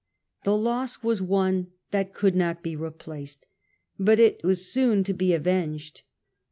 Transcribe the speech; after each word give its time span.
The 0.45 0.57
loss 0.57 1.03
was 1.03 1.21
one 1.21 1.67
that 1.91 2.11
could 2.15 2.35
not 2.35 2.63
be 2.63 2.75
replaced, 2.75 3.45
but 3.99 4.19
it 4.19 4.43
was 4.43 4.65
soon 4.65 5.03
to 5.03 5.13
be 5.13 5.35
avenged. 5.35 6.01